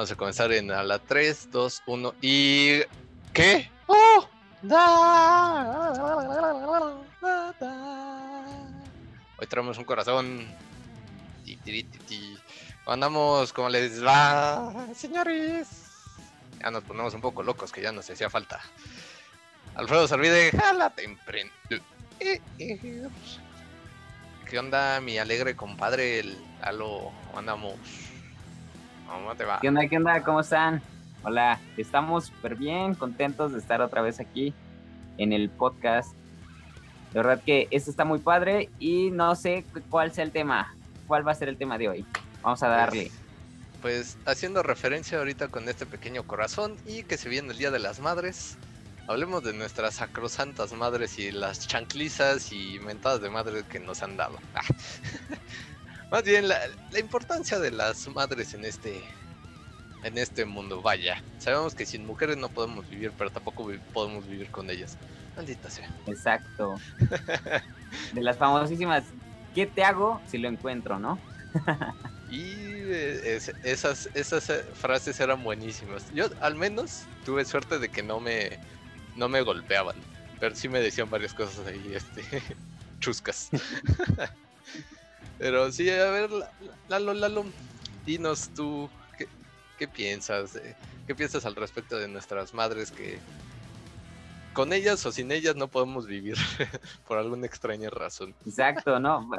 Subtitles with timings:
[0.00, 2.80] Vamos a comenzar en a la 3, 2, 1 y...
[3.34, 3.70] ¿Qué?
[3.86, 4.26] ¡Oh!
[9.36, 10.48] Hoy traemos un corazón.
[12.86, 15.68] Andamos como les va, señores.
[16.60, 18.58] Ya nos ponemos un poco locos, que ya nos hacía falta.
[19.74, 21.52] Alfredo se olvide, jálate emprende.
[24.48, 26.20] ¿Qué onda, mi alegre compadre?
[26.20, 27.74] El Halo, andamos.
[29.10, 29.58] ¿Cómo te va?
[29.60, 30.22] ¿Qué onda, qué onda?
[30.22, 30.80] ¿Cómo están?
[31.24, 34.54] Hola, estamos súper bien, contentos de estar otra vez aquí
[35.18, 36.14] en el podcast.
[37.12, 40.76] De verdad que esto está muy padre y no sé cuál sea el tema.
[41.08, 42.06] ¿Cuál va a ser el tema de hoy?
[42.40, 43.10] Vamos a pues, darle.
[43.82, 47.80] Pues, haciendo referencia ahorita con este pequeño corazón y que se viene el Día de
[47.80, 48.58] las Madres,
[49.08, 54.16] hablemos de nuestras sacrosantas madres y las chanclizas y mentadas de madres que nos han
[54.16, 54.38] dado.
[56.10, 56.58] Más bien la,
[56.98, 59.02] importancia de las madres en este
[60.02, 60.82] en este mundo.
[60.82, 64.96] Vaya, sabemos que sin mujeres no podemos vivir, pero tampoco podemos vivir con ellas.
[65.36, 65.88] Maldita sea.
[66.06, 66.76] Exacto.
[68.12, 69.04] de las famosísimas,
[69.54, 71.18] ¿qué te hago si lo encuentro, no?
[72.30, 72.54] y
[72.92, 76.12] eh, esas, esas eh, frases eran buenísimas.
[76.14, 78.58] Yo al menos tuve suerte de que no me,
[79.16, 79.96] no me golpeaban,
[80.38, 82.22] pero sí me decían varias cosas ahí, este,
[83.00, 83.50] chuscas.
[85.40, 86.28] Pero sí, a ver,
[86.88, 87.46] Lalo, Lalo,
[88.04, 88.90] dinos tú,
[89.78, 90.60] ¿qué, piensas?
[91.06, 93.18] ¿Qué piensas al respecto de nuestras madres que
[94.52, 96.36] con ellas o sin ellas no podemos vivir
[97.08, 98.34] por alguna extraña razón?
[98.44, 99.30] Exacto, ¿no?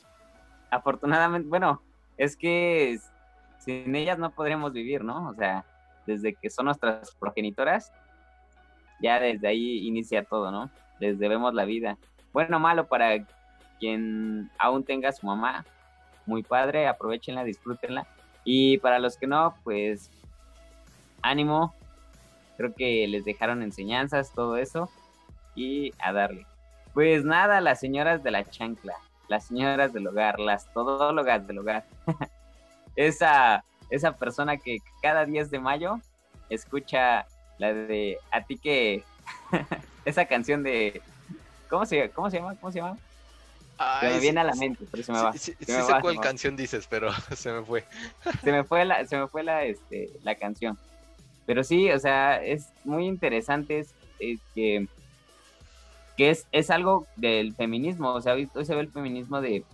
[0.70, 1.82] Afortunadamente, bueno,
[2.16, 2.98] es que
[3.58, 5.28] sin ellas no podríamos vivir, ¿no?
[5.28, 5.62] O sea,
[6.06, 7.92] desde que son nuestras progenitoras,
[8.98, 10.70] ya desde ahí inicia todo, ¿no?
[11.00, 11.98] Les debemos la vida.
[12.32, 13.14] Bueno, malo para
[13.84, 15.66] quien aún tenga su mamá,
[16.24, 18.06] muy padre, aprovechenla, disfrútenla.
[18.42, 20.10] Y para los que no, pues
[21.20, 21.74] ánimo,
[22.56, 24.88] creo que les dejaron enseñanzas, todo eso,
[25.54, 26.46] y a darle.
[26.94, 28.94] Pues nada, las señoras de la chancla,
[29.28, 31.84] las señoras del hogar, las todólogas del hogar.
[32.96, 36.00] esa, esa persona que cada 10 de mayo
[36.48, 37.26] escucha
[37.58, 39.04] la de a ti que
[40.06, 41.02] esa canción de
[41.68, 42.54] ¿cómo se, cómo se llama?
[42.56, 42.96] ¿Cómo se llama?
[44.00, 45.32] Se me viene a la mente, pero se me va.
[45.32, 47.84] Sí, sé cuál canción dices, pero se me fue.
[48.42, 50.78] se me fue la, se me fue la, este, la canción.
[51.46, 53.94] Pero sí, o sea, es muy interesante es,
[54.54, 54.86] que,
[56.16, 58.12] que es, es algo del feminismo.
[58.12, 59.64] O sea, hoy, se ve el feminismo de,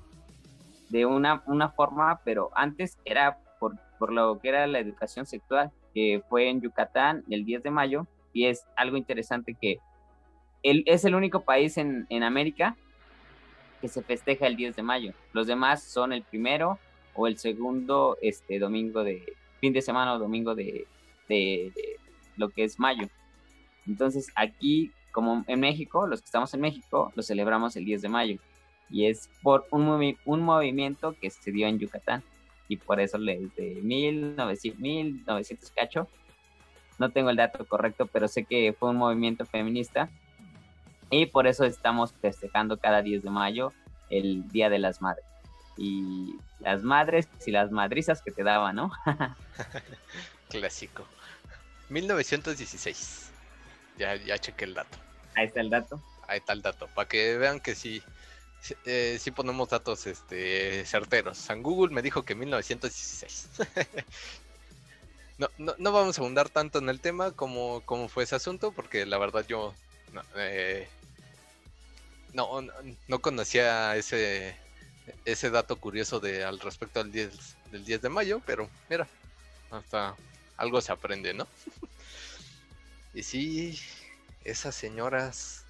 [0.88, 5.70] de una, una forma, pero antes era por, por lo que era la educación sexual,
[5.94, 9.78] que fue en Yucatán el 10 de mayo, y es algo interesante que
[10.62, 12.76] él es el único país en, en América
[13.80, 15.12] que se festeja el 10 de mayo.
[15.32, 16.78] Los demás son el primero
[17.14, 20.86] o el segundo este, domingo de fin de semana o domingo de,
[21.28, 21.72] de,
[22.36, 23.08] lo que es mayo.
[23.86, 28.08] Entonces aquí, como en México, los que estamos en México, lo celebramos el 10 de
[28.08, 28.38] mayo.
[28.88, 32.22] Y es por un, un movimiento que se dio en Yucatán.
[32.68, 36.08] Y por eso desde 1900, 1900 cacho,
[36.98, 40.08] no tengo el dato correcto, pero sé que fue un movimiento feminista
[41.10, 43.72] y por eso estamos festejando cada 10 de mayo
[44.08, 45.24] el Día de las Madres.
[45.76, 48.92] Y las madres y las madrizas que te daban, ¿no?
[50.48, 51.06] Clásico.
[51.88, 53.30] 1916.
[53.98, 54.98] Ya, ya chequé el dato.
[55.34, 56.00] Ahí está el dato.
[56.28, 56.86] Ahí está el dato.
[56.94, 58.02] Para que vean que sí,
[58.84, 61.38] eh, sí ponemos datos este, certeros.
[61.38, 63.48] San Google me dijo que 1916.
[65.38, 68.72] no, no, no, vamos a abundar tanto en el tema como, como fue ese asunto,
[68.72, 69.74] porque la verdad yo
[70.36, 70.88] eh,
[72.32, 72.60] no,
[73.08, 74.56] no, conocía ese,
[75.24, 79.08] ese dato curioso de al respecto al 10, del 10 de mayo, pero mira,
[79.70, 80.14] hasta
[80.56, 81.46] algo se aprende, ¿no?
[83.14, 83.78] y sí,
[84.44, 85.64] esas señoras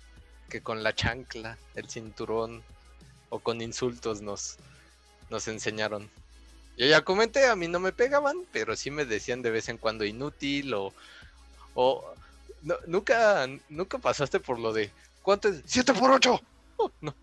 [0.49, 2.63] que con la chancla, el cinturón
[3.31, 4.57] o con insultos nos,
[5.31, 6.11] nos enseñaron.
[6.77, 9.79] Yo ya comenté, a mí no me pegaban, pero sí me decían de vez en
[9.79, 10.93] cuando inútil o...
[11.75, 12.15] o
[12.87, 14.91] nunca, nunca pasaste por lo de,
[15.23, 15.65] ¿cuánto es?
[15.65, 16.41] ¡7 por 8!
[17.01, 17.15] no.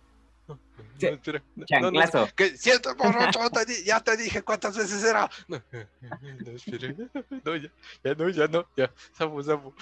[1.55, 3.39] No, no, no, que siete por ocho,
[3.85, 5.29] ya te dije cuántas veces era.
[5.47, 5.61] No,
[7.45, 7.69] no, ya,
[8.03, 9.73] ya no, ya no, ya, sapo, sapo.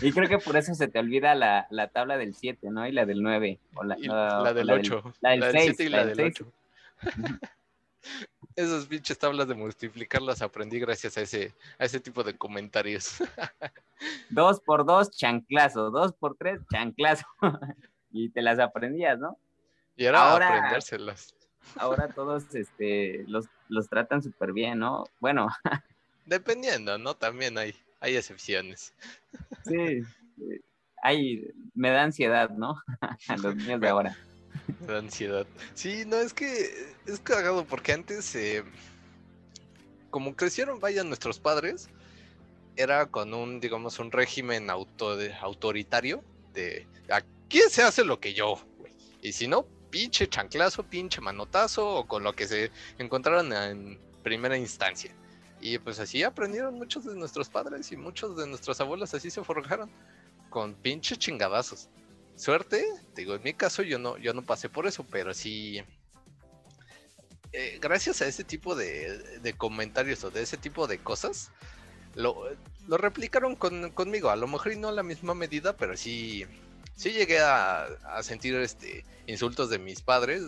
[0.00, 2.86] Y creo que por eso se te olvida la, la tabla del 7, ¿no?
[2.86, 3.58] Y la del 9.
[3.74, 5.14] O la, la, del 8.
[5.20, 5.80] La del 6.
[5.80, 6.52] y la, del 8.
[8.54, 13.16] Esas pinches tablas de multiplicar las aprendí gracias a ese, a ese tipo de comentarios.
[14.30, 15.90] Dos por dos, chanclazo.
[15.90, 17.24] Dos por tres, chanclazo
[18.10, 19.38] y te las aprendías, ¿no?
[19.96, 21.34] Y era ahora, aprendérselas.
[21.76, 25.04] Ahora todos este, los, los tratan súper bien, ¿no?
[25.20, 25.48] Bueno,
[26.26, 27.14] dependiendo, ¿no?
[27.14, 28.92] También hay, hay excepciones.
[29.64, 30.02] Sí,
[31.02, 32.82] hay, me da ansiedad, ¿no?
[33.28, 34.16] A los niños de ahora.
[34.86, 35.46] Da ansiedad.
[35.74, 38.64] Sí, no, es que es cagado porque antes, eh,
[40.10, 41.88] como crecieron, vaya, nuestros padres,
[42.76, 46.22] era con un, digamos, un régimen auto, autoritario
[46.52, 48.58] de aquí se hace lo que yo.
[49.20, 54.56] Y si no, pinche chanclazo, pinche manotazo o con lo que se encontraron en primera
[54.56, 55.14] instancia.
[55.60, 59.44] Y pues así aprendieron muchos de nuestros padres y muchos de nuestros abuelos así se
[59.44, 59.90] forjaron
[60.50, 61.88] con pinches chingadazos.
[62.36, 62.84] Suerte,
[63.14, 65.82] digo, en mi caso yo no, yo no pasé por eso, pero sí,
[67.52, 71.50] eh, gracias a ese tipo de, comentarios o de ese tipo de cosas,
[72.14, 72.48] lo,
[72.88, 74.30] replicaron con, conmigo.
[74.30, 76.46] A lo mejor y no a la misma medida, pero sí,
[76.96, 80.42] sí llegué a, a sentir este insultos de mis padres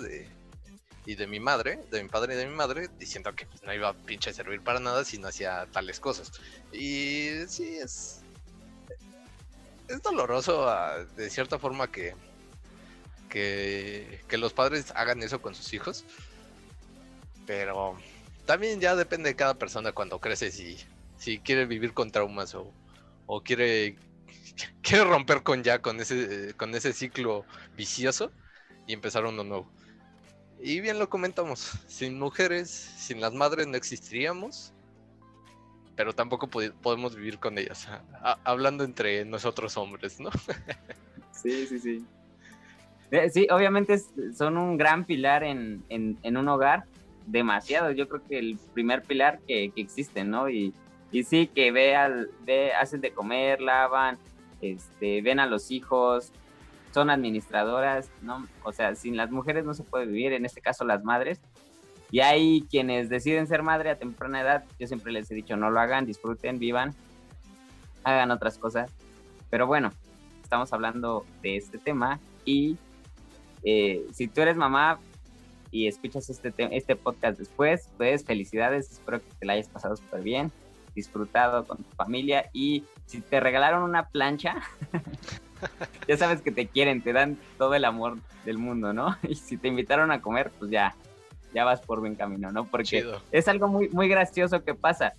[1.06, 3.74] y de mi madre, de mi padre y de mi madre, diciendo que pues, no
[3.74, 6.32] iba a pinche servir para nada si no hacía tales cosas.
[6.72, 8.23] Y sí, es.
[9.88, 12.14] Es doloroso ah, de cierta forma que,
[13.28, 16.04] que, que los padres hagan eso con sus hijos.
[17.46, 17.96] Pero
[18.46, 20.78] también ya depende de cada persona cuando crece si,
[21.18, 22.72] si quiere vivir con traumas o,
[23.26, 23.96] o quiere,
[24.82, 27.44] quiere romper con ya con ese, con ese ciclo
[27.76, 28.30] vicioso
[28.86, 29.70] y empezar uno nuevo.
[30.60, 34.72] Y bien lo comentamos, sin mujeres, sin las madres no existiríamos,
[35.96, 37.88] pero tampoco podemos vivir con ellas,
[38.44, 40.30] hablando entre nosotros hombres, ¿no?
[41.32, 42.04] sí, sí, sí.
[43.10, 44.00] Eh, sí, obviamente
[44.36, 46.84] son un gran pilar en, en, un hogar,
[47.26, 50.50] demasiado, yo creo que el primer pilar que, que existe, ¿no?
[50.50, 50.74] Y,
[51.12, 54.18] y sí, que ve, al, ve, hacen de comer, lavan,
[54.60, 56.32] este, ven a los hijos,
[56.92, 58.46] son administradoras, ¿no?
[58.62, 61.40] O sea, sin las mujeres no se puede vivir, en este caso las madres.
[62.10, 65.70] Y hay quienes deciden ser madre a temprana edad, yo siempre les he dicho, no
[65.70, 66.94] lo hagan, disfruten, vivan,
[68.04, 68.90] hagan otras cosas.
[69.50, 69.90] Pero bueno,
[70.42, 72.76] estamos hablando de este tema y
[73.64, 74.98] eh, si tú eres mamá
[75.70, 80.22] y escuchas este, este podcast después, pues felicidades, espero que te la hayas pasado súper
[80.22, 80.52] bien,
[80.94, 84.62] disfrutado con tu familia y si te regalaron una plancha,
[86.08, 89.16] ya sabes que te quieren, te dan todo el amor del mundo, ¿no?
[89.28, 90.94] Y si te invitaron a comer, pues ya,
[91.54, 92.64] ya vas por buen camino, ¿no?
[92.66, 95.14] Porque es algo muy, muy gracioso que pasa,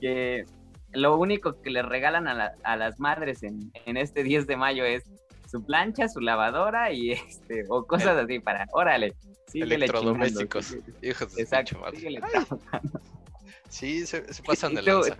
[0.00, 0.46] que
[0.92, 5.04] lo único que le regalan a, las madres en, este 10 de mayo es
[5.48, 9.14] su plancha, su lavadora y este, o cosas así para, órale,
[9.54, 11.78] Electrodomésticos, hijos de Exacto,
[13.68, 15.16] Sí, se, pasan de lanza.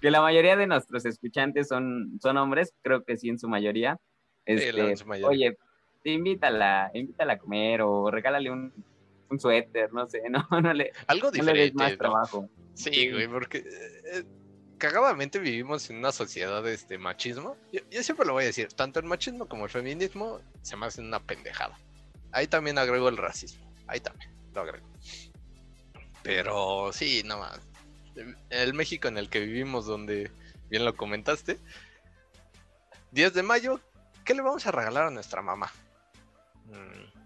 [0.00, 3.98] que la mayoría de nuestros escuchantes son, son hombres, creo que sí en su mayoría.
[4.44, 4.94] Este,
[5.24, 5.56] oye,
[6.04, 8.72] invítala, invítala a comer o regálale un,
[9.30, 12.48] un suéter, no sé, no, no le, Algo diferente, más trabajo.
[12.74, 14.24] Sí, güey, porque eh,
[14.78, 17.56] cagadamente vivimos en una sociedad de este machismo.
[17.72, 20.86] Yo, yo, siempre lo voy a decir, tanto el machismo como el feminismo se me
[20.86, 21.76] hacen una pendejada.
[22.32, 24.86] Ahí también agrego el racismo, ahí también lo agrego.
[26.22, 27.68] Pero sí, nada más
[28.50, 30.30] el México en el que vivimos, donde
[30.68, 31.58] bien lo comentaste.
[33.12, 33.80] 10 de mayo,
[34.24, 35.72] ¿qué le vamos a regalar a nuestra mamá?
[36.66, 37.17] Mm,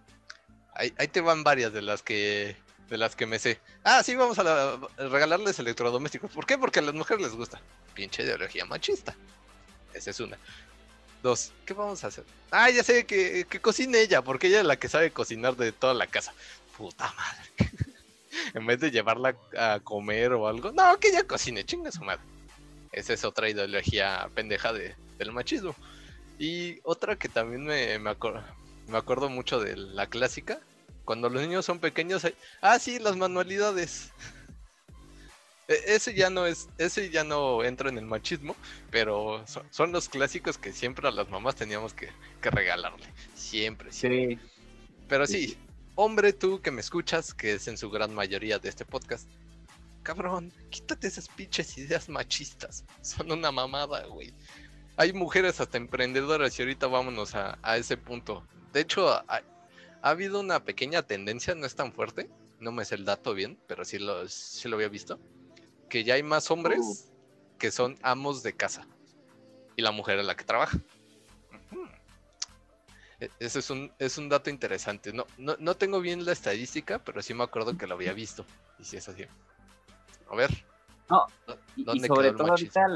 [0.75, 2.57] ahí, te van varias de las que
[2.89, 3.59] de las que me sé.
[3.85, 6.31] Ah, sí, vamos a, regalarles electrodomésticos.
[6.31, 6.59] ¿Por qué?
[6.59, 7.61] Porque a las mujeres les gusta.
[7.95, 9.17] Pinche ideología machista.
[9.95, 10.37] Esa es una.
[11.23, 12.25] Dos, ¿qué vamos a hacer?
[12.51, 15.73] Ah, ya sé que, que cocine ella, porque ella es la que sabe cocinar de
[15.73, 16.35] toda la casa.
[16.77, 17.71] Puta madre.
[18.55, 22.23] en vez de llevarla a comer o algo, no, que ella cocine, chinga su madre.
[22.93, 25.75] Esa es otra ideología pendeja de, del machismo.
[26.39, 28.11] Y otra que también me, me,
[28.89, 30.61] me acuerdo mucho de la clásica,
[31.05, 34.11] cuando los niños son pequeños, hay, ah, sí, las manualidades.
[35.69, 38.57] E, ese ya no es, ese ya no entra en el machismo,
[38.91, 42.09] pero son, los clásicos que siempre a las mamás teníamos que,
[42.41, 43.07] que regalarle.
[43.37, 44.41] Siempre, siempre.
[44.41, 44.53] Sí.
[45.09, 45.57] Pero sí,
[45.95, 49.29] hombre tú que me escuchas, que es en su gran mayoría de este podcast,
[50.03, 52.85] cabrón, quítate esas pinches ideas machistas.
[53.03, 54.33] Son una mamada, güey.
[54.97, 58.47] Hay mujeres hasta emprendedoras y ahorita vámonos a, ese punto.
[58.73, 59.43] De hecho, ha,
[60.01, 63.85] habido una pequeña tendencia, no es tan fuerte, no me sé el dato bien, pero
[63.85, 65.19] sí lo, sí lo había visto,
[65.89, 67.59] que ya hay más hombres uh.
[67.59, 68.87] que son amos de casa
[69.77, 70.79] y la mujer es la que trabaja.
[73.21, 75.13] E, ese es un, es un dato interesante.
[75.13, 78.45] No, no, tengo bien la estadística, pero sí me acuerdo que lo había visto.
[78.79, 79.25] Y sí es así.
[80.31, 80.51] A ver.
[81.09, 81.27] No,
[81.77, 82.87] y, sobre todo ahorita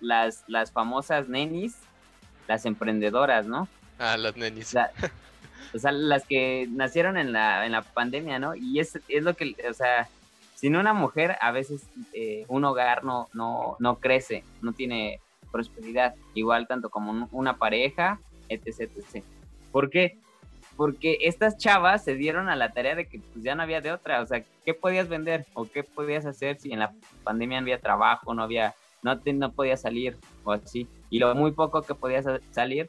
[0.00, 1.76] las, las famosas nenis,
[2.46, 3.68] las emprendedoras, ¿no?
[3.98, 4.76] Ah, las nenis.
[5.74, 8.54] o sea, las que nacieron en la, en la pandemia, ¿no?
[8.54, 10.08] Y es, es lo que, o sea,
[10.54, 15.20] sin una mujer a veces eh, un hogar no, no, no crece, no tiene
[15.52, 19.24] prosperidad, igual tanto como una pareja, etc, etc.
[19.70, 20.18] ¿Por qué?
[20.76, 23.92] Porque estas chavas se dieron a la tarea de que pues, ya no había de
[23.92, 26.92] otra, o sea, ¿qué podías vender o qué podías hacer si en la
[27.24, 30.88] pandemia no había trabajo, no había, no, te, no podías salir o así?
[31.10, 32.88] Y lo muy poco que podías salir,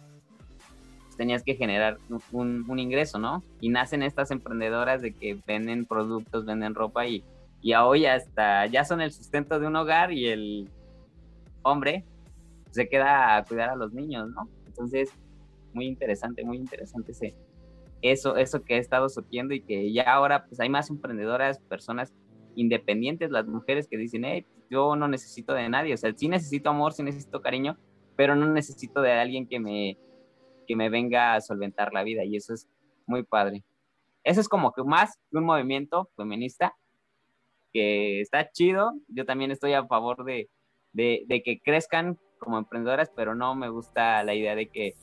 [1.17, 1.97] tenías que generar
[2.31, 3.43] un, un, ingreso, ¿no?
[3.59, 7.23] Y nacen estas emprendedoras de que venden productos, venden ropa y,
[7.61, 10.69] y hoy hasta ya son el sustento de un hogar y el
[11.63, 12.05] hombre
[12.71, 14.47] se queda a cuidar a los niños, ¿no?
[14.67, 15.09] Entonces,
[15.73, 17.35] muy interesante, muy interesante ese,
[18.01, 22.13] eso, eso que he estado surgiendo y que ya ahora pues hay más emprendedoras, personas
[22.55, 26.69] independientes, las mujeres que dicen, hey, yo no necesito de nadie, o sea, sí necesito
[26.69, 27.77] amor, sí necesito cariño,
[28.15, 29.97] pero no necesito de alguien que me,
[30.67, 32.67] que me venga a solventar la vida y eso es
[33.05, 33.63] muy padre.
[34.23, 36.75] Eso es como que más un movimiento feminista
[37.73, 40.49] que está chido, yo también estoy a favor de,
[40.93, 44.95] de, que crezcan como emprendedoras, pero no me gusta la idea de que,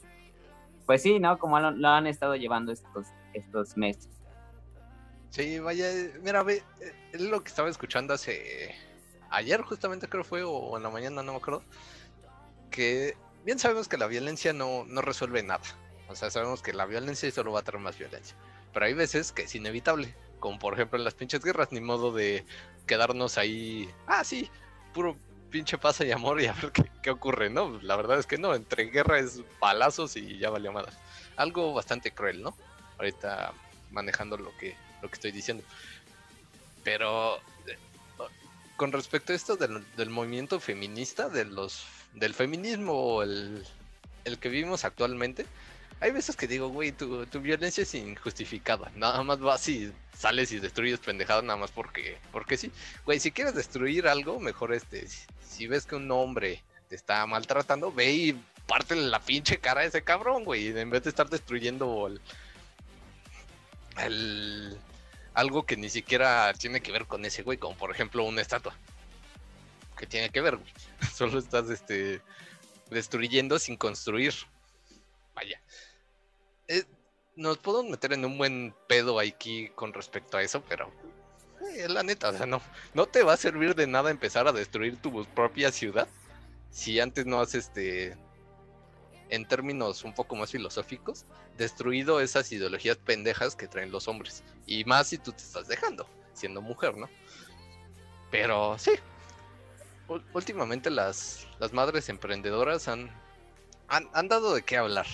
[0.87, 1.38] pues sí, ¿no?
[1.38, 4.11] Como lo, han estado llevando estos, estos meses.
[5.30, 5.87] Sí, vaya,
[6.23, 6.62] mira, ve,
[7.12, 8.75] es lo que estaba escuchando hace
[9.35, 11.62] ayer justamente creo fue, o en la mañana, no me acuerdo,
[12.71, 15.62] que bien sabemos que la violencia no, no resuelve nada.
[16.08, 18.36] O sea, sabemos que la violencia solo va a traer más violencia.
[18.72, 22.12] Pero hay veces que es inevitable, como por ejemplo en las pinches guerras, ni modo
[22.12, 22.44] de
[22.86, 24.50] quedarnos ahí, ah, sí,
[24.92, 25.16] puro
[25.50, 27.78] pinche pasa y amor y a ver qué, ocurre, ¿no?
[27.82, 30.86] La verdad es que no, entre guerra es balazos y ya valió más.
[31.36, 32.56] Algo bastante cruel, ¿no?
[32.98, 33.52] Ahorita
[33.92, 35.62] manejando lo que, lo que estoy diciendo.
[36.82, 37.36] Pero
[37.68, 37.78] eh,
[38.76, 43.64] con respecto a esto del, movimiento feminista, de los, del feminismo, el,
[44.25, 45.47] el que vivimos actualmente,
[46.00, 48.90] hay veces que digo, güey, tu, tu, violencia es injustificada.
[48.97, 52.71] Nada más vas y sales y destruyes pendejado nada más porque, porque sí.
[53.04, 55.06] Güey, si quieres destruir algo, mejor este,
[55.40, 58.33] si, ves que un hombre te está maltratando, ve y
[58.66, 60.78] parte la pinche cara a ese cabrón, güey.
[60.78, 62.11] En vez de estar destruyendo
[63.99, 64.78] el,
[65.33, 68.75] algo que ni siquiera tiene que ver con ese güey, como por ejemplo una estatua.
[69.97, 70.73] Que tiene que ver, güey.
[71.14, 72.21] Solo estás este,
[72.90, 74.35] destruyendo sin construir.
[75.35, 75.61] Vaya.
[76.66, 76.85] Eh,
[77.37, 80.90] nos podemos meter en un buen pedo aquí con respecto a eso, pero
[81.76, 82.61] eh, la neta, o sea, no,
[82.94, 86.09] no te va a servir de nada empezar a destruir tu propia ciudad
[86.71, 88.16] si antes no has, este,
[89.28, 94.42] en términos un poco más filosóficos, destruido esas ideologías pendejas que traen los hombres.
[94.66, 97.09] Y más si tú te estás dejando, siendo mujer, ¿no?
[98.33, 98.90] Pero sí,
[100.33, 103.11] últimamente las, las madres emprendedoras han,
[103.88, 105.06] han, han dado de qué hablar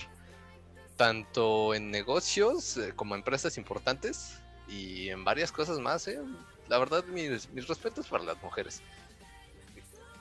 [1.00, 4.38] tanto en negocios eh, como empresas importantes
[4.68, 6.06] y en varias cosas más.
[6.08, 6.20] Eh.
[6.68, 8.82] La verdad, mis, mis respetos para las mujeres.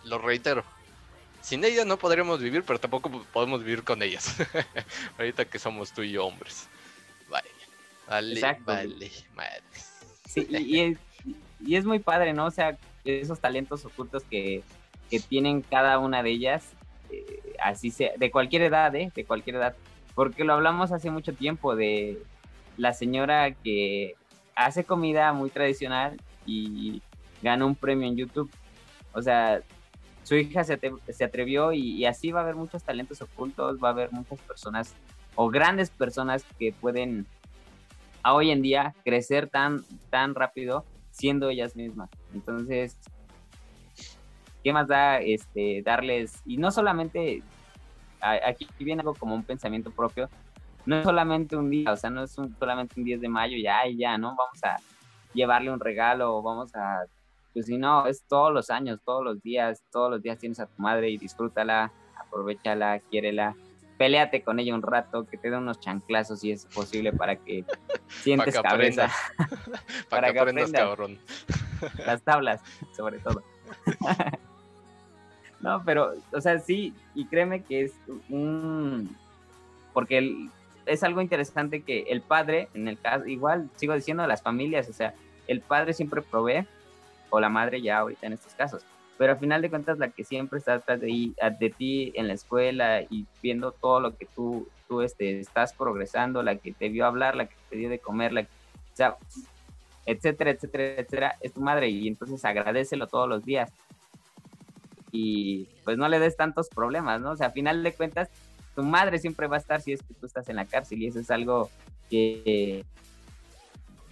[0.05, 0.63] Lo reitero.
[1.41, 4.35] Sin ellas no podríamos vivir, pero tampoco podemos vivir con ellas.
[5.17, 6.69] Ahorita que somos tú y yo hombres.
[7.27, 7.49] Vale.
[8.07, 9.99] Vale, vale, madres.
[10.29, 10.97] Sí, y, es,
[11.59, 12.45] y es muy padre, ¿no?
[12.45, 14.63] O sea, esos talentos ocultos que,
[15.09, 16.73] que tienen cada una de ellas,
[17.11, 19.11] eh, así sea, de cualquier edad, ¿eh?
[19.15, 19.75] De cualquier edad
[20.19, 22.21] porque lo hablamos hace mucho tiempo de
[22.75, 24.15] la señora que
[24.53, 27.01] hace comida muy tradicional y
[27.41, 28.51] gana un premio en YouTube.
[29.13, 29.61] O sea,
[30.23, 30.77] su hija se,
[31.23, 34.93] atrevió y, así va a haber muchos talentos ocultos, va a haber muchas personas
[35.35, 37.25] o grandes personas que pueden
[38.21, 40.83] a hoy en día crecer tan, tan rápido
[41.19, 42.09] siendo ellas mismas.
[42.33, 42.97] Entonces,
[44.63, 46.41] ¿qué más da este, darles?
[46.45, 47.43] Y no solamente
[48.21, 50.29] aquí viene algo como un pensamiento propio.
[50.85, 53.85] No es solamente un día, o sea, no es solamente un 10 de mayo, ya
[53.85, 54.29] y ya, ¿no?
[54.29, 54.77] Vamos a
[55.33, 57.03] llevarle un regalo, vamos a,
[57.53, 60.65] pues si no, es todos los años, todos los días, todos los días tienes a
[60.65, 63.55] tu madre y disfrútala, aprovechala, quiérela,
[63.99, 67.65] peleate con ella un rato, que te dé unos chanclazos si es posible para que
[68.07, 69.11] sientes cabeza.
[70.09, 71.19] para, que, aprendas, cabrón.
[72.05, 72.61] Las tablas,
[72.95, 73.43] sobre todo.
[75.59, 77.93] No, pero, o sea, sí, y créeme que es
[78.29, 79.15] un...
[79.93, 80.47] Porque
[80.85, 84.93] es algo interesante que el padre, en el caso, igual sigo diciendo las familias, o
[84.93, 85.13] sea,
[85.47, 86.65] el padre siempre provee,
[87.29, 88.81] o la madre ya ahorita en estos casos,
[89.19, 93.01] pero al final de cuentas la que siempre está atrás de, ti en la escuela
[93.01, 97.35] y viendo todo lo que tú, tú este, estás progresando, la que te vio hablar,
[97.35, 98.47] la que te dio de comer, la
[98.93, 99.17] sea,
[100.05, 103.69] etcétera, etcétera, etcétera, es tu madre y entonces agradecelo todos los días
[105.11, 107.31] y pues no le des tantos problemas, ¿no?
[107.31, 108.29] O sea, a final de cuentas,
[108.73, 111.07] tu madre siempre va a estar si es que tú estás en la cárcel y
[111.07, 111.69] eso es algo
[112.09, 112.85] que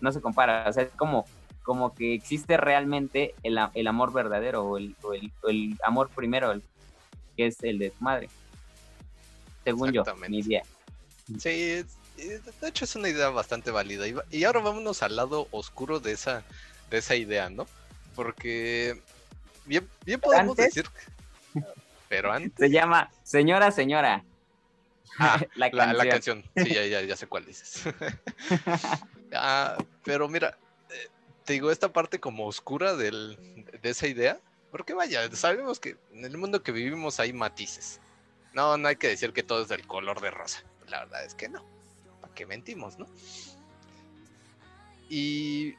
[0.01, 1.23] no se compara, o sea, es como,
[1.67, 4.95] como que existe realmente el, el amor verdadero o el,
[5.49, 6.53] el, amor primero,
[7.35, 8.29] que es el de tu madre.
[9.65, 10.63] Según yo, mi idea.
[11.37, 11.83] Sí,
[12.15, 14.05] de hecho es una idea bastante válida.
[14.31, 16.45] Y, ahora vámonos al lado oscuro de esa,
[16.89, 17.67] de esa idea, ¿no?
[18.15, 19.01] Porque
[19.65, 20.85] bien, bien podemos decir...
[22.07, 22.53] Pero antes...
[22.57, 24.23] Se llama Señora, Señora.
[25.19, 25.69] Ah, la,
[26.07, 26.45] canción.
[26.55, 27.83] Sí, ya, ya, ya sé cuál dices.
[29.33, 30.57] ah, pero mira,
[31.47, 33.37] te digo, esta parte como oscura del,
[33.81, 34.37] de esa idea,
[34.69, 38.01] porque vaya, sabemos que en el mundo que vivimos hay matices.
[38.51, 40.61] No, no hay que decir que todo es del color de rosa.
[40.89, 41.63] La verdad es que no.
[42.19, 43.07] ¿Para qué mentimos, no?
[45.07, 45.75] Y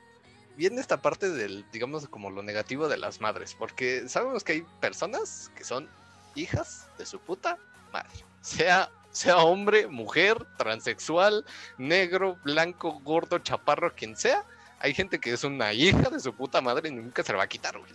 [0.56, 4.66] viene esta parte del, digamos, como lo negativo de las madres, porque sabemos que hay
[4.80, 5.87] personas que son
[6.34, 7.58] hijas de su puta
[7.92, 8.25] madre.
[8.40, 11.44] Sea, sea hombre, mujer, transexual,
[11.76, 14.46] negro, blanco, gordo, chaparro, quien sea,
[14.80, 17.44] hay gente que es una hija de su puta madre y nunca se la va
[17.44, 17.90] a quitar, güey.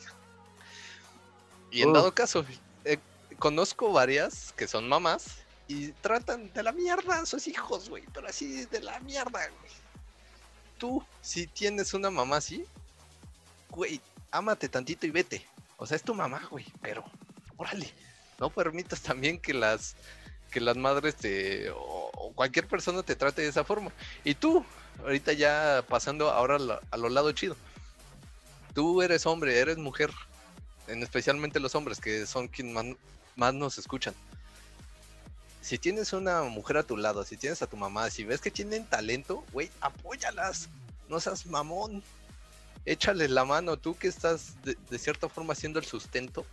[1.71, 2.45] Y en dado caso,
[2.85, 2.99] eh,
[3.39, 5.37] conozco varias que son mamás
[5.67, 8.03] y tratan de la mierda a sus hijos, güey.
[8.13, 9.71] Pero así de la mierda, güey.
[10.77, 12.65] Tú, si tienes una mamá así,
[13.69, 15.45] güey, ámate tantito y vete.
[15.77, 17.03] O sea, es tu mamá, güey, pero
[17.57, 17.91] órale.
[18.39, 19.95] No permitas también que las
[20.53, 23.91] que las madres te o, cualquier persona te trate de esa forma.
[24.23, 24.65] Y tú,
[25.03, 26.57] ahorita ya pasando ahora
[26.89, 27.55] a lo lado chido.
[28.73, 30.11] Tú eres hombre, eres mujer,
[30.87, 32.95] en especialmente los hombres que son quienes
[33.35, 34.13] más, nos escuchan.
[35.61, 38.51] Si tienes una mujer a tu lado, si tienes a tu mamá, si ves que
[38.51, 40.69] tienen talento, güey, apóyalas.
[41.09, 42.03] No seas mamón.
[42.85, 46.45] Échales la mano, tú que estás de, de cierta forma haciendo el sustento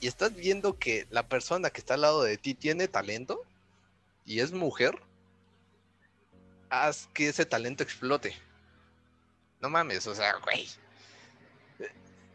[0.00, 3.42] y estás viendo que la persona que está al lado de ti tiene talento
[4.24, 4.98] y es mujer,
[6.70, 8.34] haz que ese talento explote.
[9.60, 10.68] No mames, o sea, güey.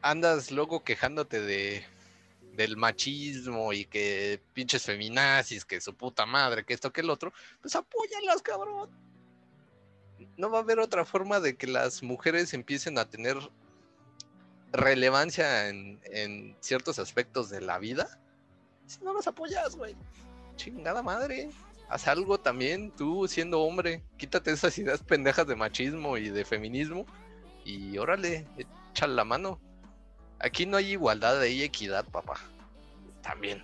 [0.01, 1.85] Andas luego quejándote de
[2.59, 7.31] del machismo y que pinches feminazis, que su puta madre, que esto, que el otro,
[7.61, 8.89] pues apóyalas, cabrón.
[10.35, 13.37] No va a haber otra forma de que las mujeres empiecen a tener
[14.71, 18.19] relevancia en, ciertos aspectos de la vida,
[18.85, 19.95] si no los apoyas, güey.
[20.55, 21.49] Chingada madre.
[21.89, 24.03] Haz algo también, tú siendo hombre.
[24.17, 27.05] Quítate esas ideas pendejas de machismo y de feminismo.
[27.65, 28.47] Y órale,
[28.91, 29.59] échale la mano.
[30.39, 32.35] Aquí no hay igualdad, hay equidad, papá.
[33.21, 33.63] También.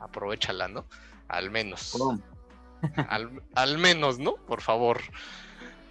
[0.00, 0.84] Aprovechala, ¿no?
[1.28, 1.96] Al menos.
[3.08, 4.36] Al, al, menos, ¿no?
[4.36, 5.00] Por favor.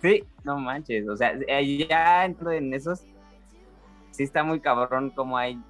[0.02, 1.08] Sí, no manches.
[1.10, 3.02] O sea, ya entro en esos
[4.16, 5.62] sí está muy cabrón como hay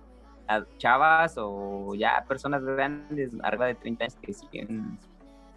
[0.78, 5.00] chavas o ya personas grandes, arriba de 30 años que siguen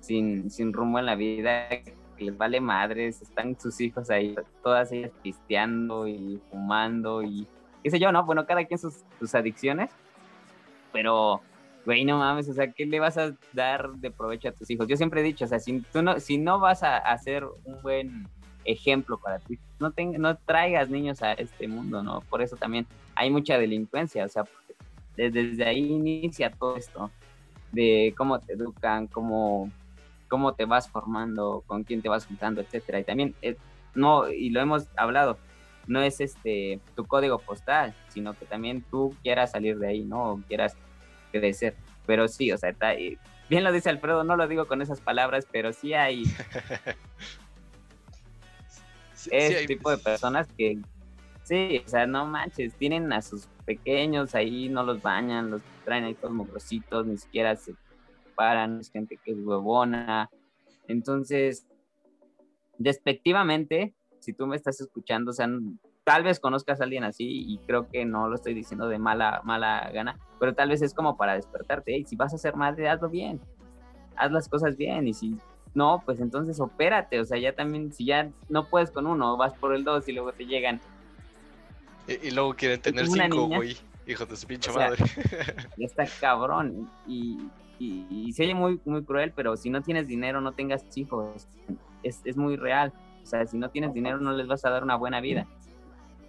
[0.01, 4.91] sin, sin rumbo en la vida, que les vale madres, están sus hijos ahí, todas
[4.93, 7.47] ellas pisteando y fumando y
[7.83, 8.25] qué sé yo, ¿no?
[8.25, 9.91] Bueno, cada quien sus, sus adicciones,
[10.91, 11.43] pero,
[11.85, 14.89] güey, no mames, o sea, ¿qué le vas a dar de provecho a tus hijos?
[14.89, 17.83] Yo siempre he dicho, o sea, si, tú no, si no vas a hacer un
[17.83, 18.27] buen
[18.69, 19.59] ejemplo para ti.
[19.81, 22.21] No, no traigas niños a este mundo, ¿no?
[22.29, 24.45] Por eso también hay mucha delincuencia, o sea,
[25.17, 27.11] desde, ahí inicia todo esto,
[27.73, 29.71] de cómo te educan, cómo,
[30.29, 33.01] cómo te vas formando, con quién te vas juntando, etcétera.
[33.01, 33.57] Y también, eh,
[33.95, 35.39] no, y lo hemos hablado,
[35.87, 40.33] no es este tu código postal, sino que también tú quieras salir de ahí, ¿no?
[40.33, 40.77] O quieras
[41.33, 41.75] crecer.
[42.07, 42.93] Pero sí, o sea, está,
[43.49, 46.25] bien lo dice Alfredo, no lo digo con esas palabras, pero sí hay
[49.31, 50.79] ese tipo de personas que,
[51.43, 56.05] sí, o sea, no manches, tienen a sus pequeños ahí, no los bañan, los traen
[56.05, 57.75] ahí todos mugrositos, ni siquiera se
[58.35, 60.31] paran, es gente que es huevona.
[60.87, 61.67] Entonces,
[62.79, 65.49] despectivamente, si tú me estás escuchando, o sea,
[66.05, 69.43] tal vez conozcas a alguien así y creo que no lo estoy diciendo de mala,
[69.45, 72.89] mala gana, pero tal vez es como para despertarte, hey, si vas a ser madre,
[72.89, 73.41] hazlo bien,
[74.17, 75.37] haz las cosas bien y si
[75.75, 79.55] no, pues entonces opérate, o sea, ya también, si ya no puedes con uno, vas
[79.55, 80.81] por el dos y luego te llegan.
[82.07, 83.77] Y, luego quieren tener cinco, güey,
[84.07, 85.05] hijo de su pinche madre.
[85.77, 86.91] Ya está cabrón.
[87.07, 87.39] Y,
[87.79, 91.47] y, se oye muy, muy cruel, pero si no tienes dinero, no tengas hijos.
[92.03, 92.93] Es, es muy real.
[93.23, 95.47] O sea, si no tienes dinero, no les vas a dar una buena vida.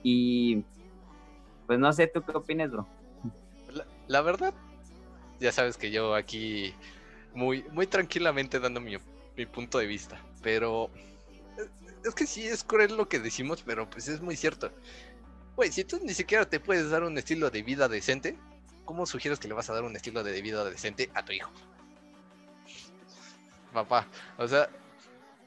[0.04, 0.64] Y
[1.70, 2.88] pues no sé, ¿tú qué opinas, bro?
[4.08, 4.54] La, verdad,
[5.40, 6.74] ya sabes que yo aquí
[7.36, 8.98] muy, muy tranquilamente dando mi,
[9.40, 10.22] mi punto de vista.
[10.44, 10.92] Pero
[12.06, 14.72] es que sí es cruel lo que decimos, pero pues es muy cierto.
[15.56, 18.38] Güey, si tú ni siquiera te puedes dar un estilo de vida decente,
[18.84, 21.52] ¿cómo sugieres que le vas a dar un estilo de vida decente a tu hijo?
[23.74, 24.70] Papá, o sea,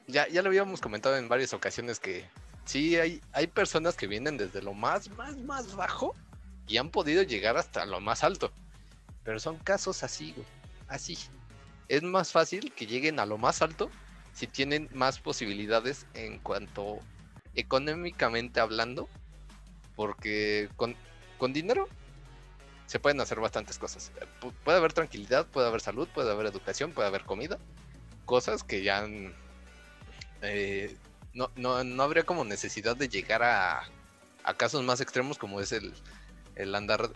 [0.07, 2.25] ya, ya lo habíamos comentado en varias ocasiones que
[2.65, 6.15] sí, hay, hay personas que vienen desde lo más, más, más bajo
[6.67, 8.51] y han podido llegar hasta lo más alto.
[9.23, 10.47] Pero son casos así, güey.
[10.87, 11.17] Así.
[11.93, 13.91] Es más fácil que lleguen a lo más alto
[14.33, 16.97] si tienen más posibilidades en cuanto
[17.53, 19.07] económicamente hablando.
[19.95, 20.95] Porque con,
[21.37, 21.87] con dinero
[22.87, 24.11] se pueden hacer bastantes cosas.
[24.63, 27.59] puede haber tranquilidad, puede haber salud, puede haber educación, puede haber comida.
[28.25, 29.07] Cosas que ya
[30.41, 30.97] eh,
[31.35, 33.83] no, no, no, habría como necesidad de llegar a,
[34.43, 35.93] a casos más extremos como es el,
[36.55, 37.11] el andar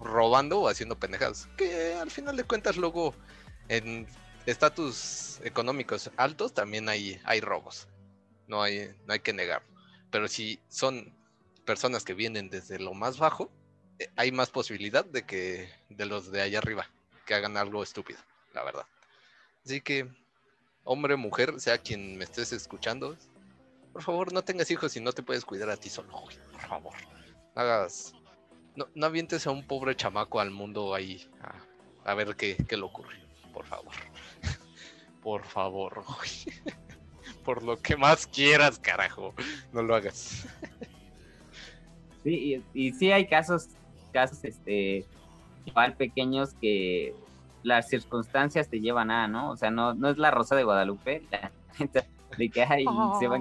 [0.00, 1.48] robando o haciendo pendejadas.
[1.56, 3.14] Que al final de cuentas luego
[3.68, 4.06] en
[4.46, 7.88] estatus económicos altos también hay, hay robos.
[8.46, 9.68] No hay, no hay que negarlo.
[10.10, 11.14] Pero si son
[11.66, 13.50] personas que vienen desde lo más bajo,
[13.98, 16.88] eh, hay más posibilidad de que de los de allá arriba
[17.26, 18.18] que hagan algo estúpido,
[18.54, 18.86] la verdad.
[19.64, 20.08] Así que,
[20.84, 23.18] hombre, mujer, sea quien me estés escuchando,
[23.92, 26.94] por favor no tengas hijos si no te puedes cuidar a ti solo, por favor.
[27.54, 28.14] Hagas
[28.78, 31.28] no, no avientes a un pobre chamaco al mundo ahí
[32.04, 33.16] a, ver qué, qué, le ocurre.
[33.52, 33.92] Por favor.
[35.22, 36.04] Por favor.
[37.44, 39.34] Por lo que más quieras, carajo.
[39.72, 40.46] No lo hagas.
[42.22, 43.68] Sí, y, y sí hay casos,
[44.12, 45.04] casos, este,
[45.64, 47.14] igual pequeños que
[47.64, 49.50] las circunstancias te llevan a, ¿no?
[49.50, 51.22] O sea, no, no es la rosa de Guadalupe,
[52.38, 52.84] de que ay,
[53.18, 53.38] se va,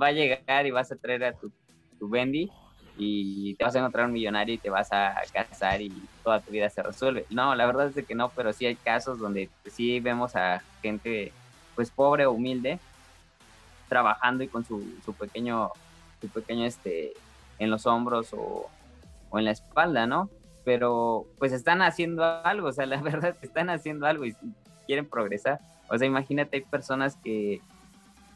[0.00, 1.50] va, a llegar y vas a traer a tu,
[1.98, 2.50] tu Bendy
[2.96, 5.92] y te vas a encontrar un millonario y te vas a casar y
[6.24, 7.26] toda tu vida se resuelve.
[7.30, 11.32] No, la verdad es que no, pero sí hay casos donde sí vemos a gente
[11.74, 12.78] pues pobre o humilde
[13.88, 15.70] trabajando y con su, su pequeño,
[16.20, 17.12] su pequeño este,
[17.58, 18.68] en los hombros o,
[19.30, 20.30] o, en la espalda, ¿no?
[20.64, 24.34] Pero pues están haciendo algo, o sea, la verdad están haciendo algo y
[24.86, 25.60] quieren progresar.
[25.88, 27.60] O sea, imagínate, hay personas que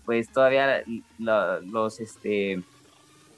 [0.04, 0.82] pues todavía
[1.18, 2.62] los, este,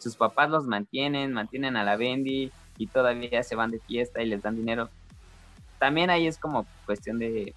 [0.03, 4.27] sus papás los mantienen, mantienen a la Bendy y todavía se van de fiesta y
[4.27, 4.91] les dan dinero.
[5.79, 7.55] También ahí es como cuestión de,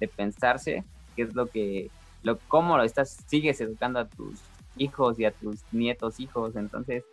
[0.00, 1.90] de pensarse qué es lo que,
[2.22, 4.40] lo, cómo lo estás, sigues educando a tus
[4.76, 7.04] hijos y a tus nietos hijos, entonces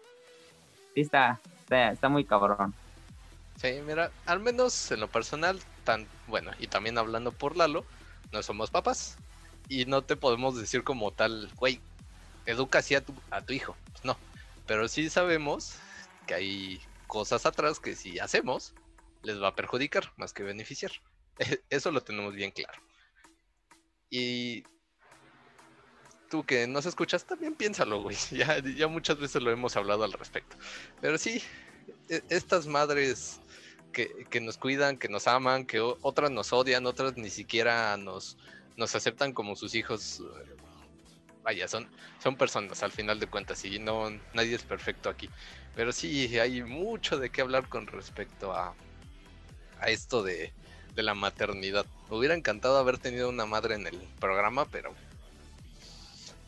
[0.93, 2.73] sí está, está, muy cabrón.
[3.57, 7.85] Sí, mira, al menos en lo personal, tan bueno, y también hablando por Lalo,
[8.31, 9.17] no somos papás
[9.69, 11.79] y no te podemos decir como tal, güey,
[12.45, 13.75] educa así a tu, a tu hijo.
[13.91, 14.17] Pues no,
[14.71, 15.73] pero sí sabemos
[16.25, 18.73] que hay cosas atrás que si hacemos
[19.21, 20.93] les va a perjudicar más que beneficiar.
[21.69, 22.81] Eso lo tenemos bien claro.
[24.09, 24.63] Y
[26.29, 28.15] tú que nos escuchas, también piénsalo, güey.
[28.31, 30.55] Ya, ya muchas veces lo hemos hablado al respecto.
[31.01, 31.43] Pero sí,
[32.07, 33.41] e, estas madres
[33.91, 38.37] que, que, nos cuidan, que nos aman, que otras nos odian, otras ni siquiera nos,
[38.77, 40.23] nos aceptan como sus hijos
[41.43, 41.87] vaya, son,
[42.19, 45.29] son personas al final de cuentas y no nadie es perfecto aquí.
[45.75, 48.75] Pero sí hay mucho de qué hablar con respecto a,
[49.79, 50.53] a esto de,
[50.95, 51.85] de la maternidad.
[52.09, 54.93] Me hubiera encantado haber tenido una madre en el programa, pero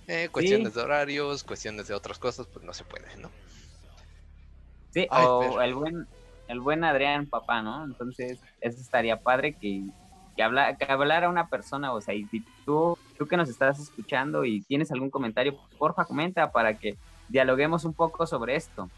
[0.08, 3.32] eh, cuestiones de horarios, cuestiones de otras cosas, pues no se puede, ¿no?
[4.92, 6.08] Sí, o el buen
[6.48, 7.86] el buen Adrián papá, ¿no?
[7.86, 9.84] Entonces, eso estaría padre que
[10.36, 13.80] que, habla, que hablara una persona, o sea, y si tú, tú que nos estás
[13.80, 16.96] escuchando y tienes algún comentario, porfa, comenta para que
[17.30, 18.90] dialoguemos un poco sobre esto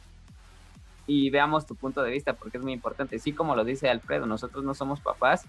[1.07, 3.19] y veamos tu punto de vista, porque es muy importante.
[3.19, 5.45] Sí, como lo dice Alfredo, nosotros no somos papás,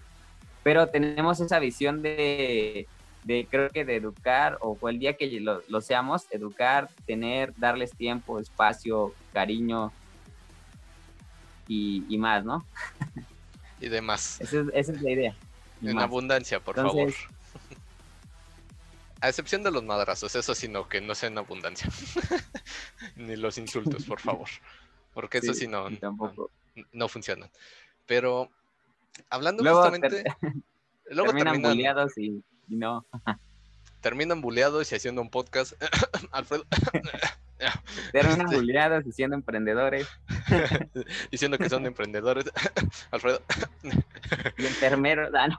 [0.63, 2.87] pero tenemos esa visión de,
[3.25, 7.93] de creo que de educar, o, el día que lo, lo, seamos, educar, tener, darles
[7.93, 9.93] tiempo, espacio, cariño
[11.67, 12.65] y, y más, ¿no?
[13.81, 14.41] Y demás.
[14.41, 15.37] Esa es, esa es la idea.
[15.83, 17.13] En abundancia, por favor.
[19.21, 21.89] A excepción de los madrazos, eso sí, no, que no sea en abundancia.
[23.17, 24.49] Ni los insultos, por favor.
[25.15, 25.89] Porque eso sí, no,
[26.93, 27.51] no, funcionan.
[28.05, 28.51] Pero
[29.31, 30.25] hablando justamente.
[31.11, 33.07] luego terminan, terminan y, y no.
[34.03, 35.73] terminan buleados y haciendo un podcast.
[36.31, 36.67] Alfredo.
[38.13, 40.07] Terminan buleados y siendo emprendedores.
[41.31, 42.45] Diciendo que son emprendedores.
[43.11, 43.41] Alfredo.
[44.59, 45.33] y enfermeros.
[45.35, 45.57] Ah, no.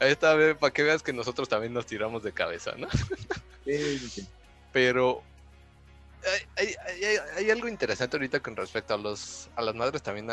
[0.00, 2.88] Ahí está, para que veas que nosotros también nos tiramos de cabeza, ¿no?
[4.72, 5.22] Pero
[6.56, 6.74] hay,
[7.36, 10.28] hay, algo interesante ahorita con respecto a los a las madres también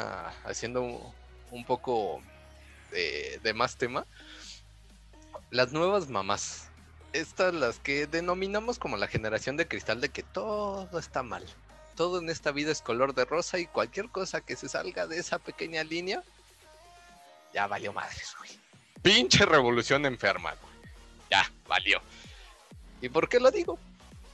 [0.45, 1.13] haciendo
[1.51, 2.21] un, poco
[2.91, 4.05] de, de, más tema.
[5.51, 6.69] Las nuevas mamás
[7.13, 11.45] estas las que denominamos como la generación de cristal de que todo está mal.
[11.95, 15.17] Todo en esta vida es color de rosa y cualquier cosa que se salga de
[15.17, 16.23] esa pequeña línea,
[17.53, 18.51] ya valió madres, güey.
[19.01, 20.73] Pinche revolución enferma, güey.
[21.31, 22.01] ya, valió.
[23.01, 23.79] ¿Y por qué lo digo?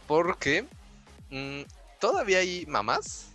[0.08, 0.66] Porque
[1.30, 1.62] mm,
[2.00, 3.28] todavía hay mamás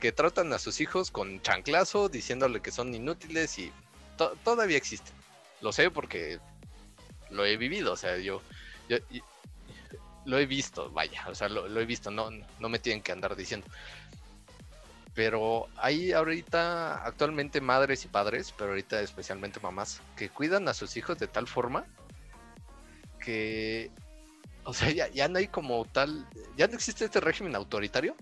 [0.00, 3.72] que tratan a sus hijos con chanclazo, diciéndole que son inútiles y
[4.44, 5.14] todavía existen.
[5.60, 6.40] Lo sé porque
[7.30, 8.42] lo he vivido, o sea, yo,
[10.24, 13.36] lo he visto, vaya, o sea, lo, he visto, no, no me tienen que andar
[13.36, 13.66] diciendo.
[15.14, 20.96] Pero hay ahorita actualmente madres y padres, pero ahorita especialmente mamás, que cuidan a sus
[20.96, 21.84] hijos de tal forma
[23.18, 23.90] que,
[24.64, 28.16] o sea, ya, ya no hay como tal, ya no existe este régimen autoritario,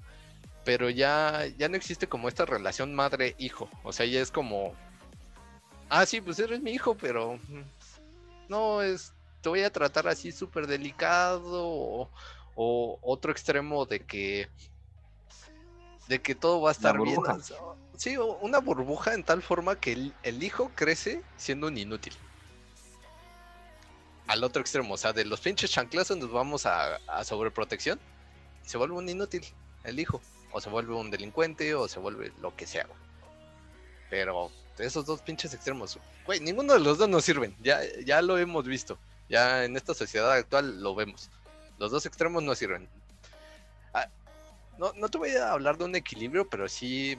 [0.64, 3.68] pero ya, ya no existe como esta relación madre-hijo.
[3.83, 4.74] O sea, ya es como,
[5.88, 7.62] ah, sí, pues eres mi hijo, pero mm,
[8.48, 12.11] no es, te voy a tratar así súper delicado o,
[13.03, 14.48] otro extremo de que
[16.11, 17.20] de que todo va a estar bien.
[17.96, 22.12] Sí, una burbuja en tal forma que el, hijo crece siendo un inútil.
[24.27, 28.01] Al otro extremo, o sea, de los pinches chanclazos nos vamos a, a sobreprotección
[28.64, 29.44] y se vuelve un inútil
[29.85, 30.20] el hijo.
[30.53, 32.88] O se vuelve un delincuente o se vuelve lo que sea.
[34.09, 35.96] Pero esos dos pinches extremos,
[36.27, 37.55] güey, ninguno de los dos nos sirven.
[37.62, 38.99] Ya, ya lo hemos visto.
[39.29, 41.31] Ya en esta sociedad actual lo vemos.
[41.79, 42.88] Los dos extremos no sirven.
[44.80, 47.18] No, no te voy a hablar de un equilibrio, pero sí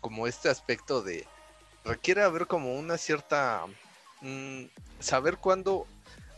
[0.00, 1.26] como este aspecto de
[1.84, 3.66] requiere haber como una cierta
[4.20, 4.66] mm,
[5.00, 5.88] saber cuándo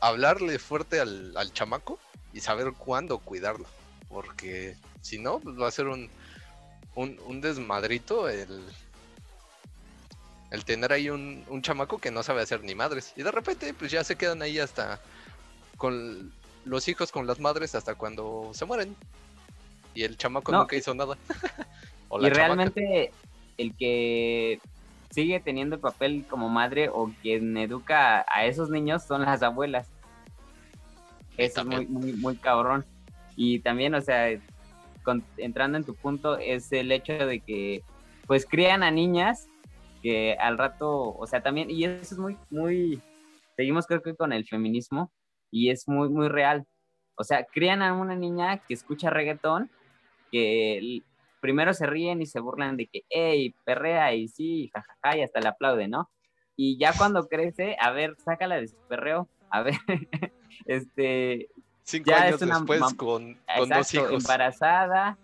[0.01, 1.99] hablarle fuerte al, al, chamaco
[2.33, 3.67] y saber cuándo cuidarlo
[4.09, 6.09] porque si no pues va a ser un,
[6.95, 8.65] un, un desmadrito el,
[10.51, 13.13] el tener ahí un, un, chamaco que no sabe hacer ni madres.
[13.15, 15.01] Y de repente, pues ya se quedan ahí hasta
[15.77, 16.33] con
[16.65, 18.97] los hijos con las madres hasta cuando se mueren.
[19.95, 21.17] Y el chamaco nunca hizo nada.
[22.21, 23.13] y realmente
[23.59, 24.61] el que
[25.11, 29.89] sigue teniendo el papel como madre o quien educa a esos niños son las abuelas.
[31.37, 32.85] Eso es muy, muy, muy cabrón.
[33.37, 34.29] Y también, o sea,
[35.37, 37.83] entrando en tu punto, es el hecho de que
[38.27, 39.49] pues crían a niñas
[40.03, 43.01] que al rato, o sea, también, y eso es muy, muy,
[43.57, 45.13] seguimos creo que con el feminismo,
[45.51, 46.67] y es muy, muy real.
[47.15, 49.71] O sea, crían a una niña que escucha reggaetón,
[50.33, 51.03] que
[51.41, 55.41] primero se ríen y se burlan de que, hey, perrea, y sí, jajaja, y hasta
[55.41, 56.11] le aplaude, ¿no?
[56.57, 59.75] Y ya cuando crece, a ver, sácala de su perreo, a ver,
[60.67, 61.49] este...
[61.85, 64.13] Cinco ya años es una después con, con dos hijos.
[64.13, 65.19] embarazada,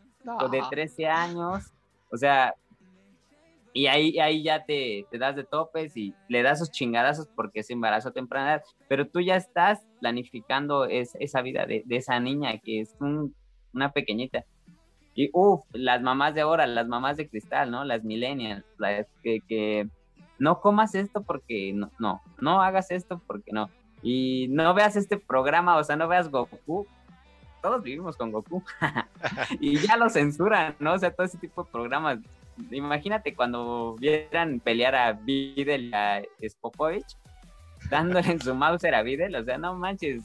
[0.50, 1.72] de 13 años,
[2.10, 2.54] o sea,
[3.72, 7.60] y ahí, ahí ya te, te, das de topes y le das sus chingadazos porque
[7.60, 11.96] es embarazo a temprana edad, pero tú ya estás planificando es, esa vida de, de,
[11.96, 12.96] esa niña que es
[13.72, 14.44] una pequeñita.
[15.18, 17.82] Y uff, las mamás de ahora, las mamás de cristal, ¿no?
[17.82, 19.88] Las millennials, las que, que
[20.38, 23.68] no comas esto porque no, no, no hagas esto porque no.
[24.00, 26.86] Y no veas este programa, o sea, no veas Goku.
[27.60, 28.62] Todos vivimos con Goku.
[29.60, 30.92] y ya lo censuran, ¿no?
[30.92, 32.20] O sea, todo ese tipo de programas
[32.70, 37.16] imagínate cuando vieran pelear a Videl y a Spopovich,
[37.90, 40.22] dándole en su Mauser a Videl, o sea, no manches,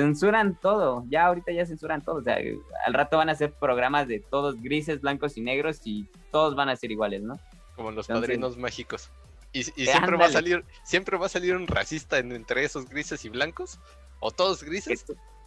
[0.00, 2.38] censuran todo, ya ahorita ya censuran todo, o sea,
[2.86, 6.68] al rato van a hacer programas de todos grises, blancos y negros y todos van
[6.68, 7.38] a ser iguales, ¿no?
[7.76, 9.10] Como los padrinos mágicos.
[9.52, 13.28] Y, siempre va a salir, siempre va a salir un racista entre esos grises y
[13.28, 13.78] blancos,
[14.18, 15.04] o todos grises.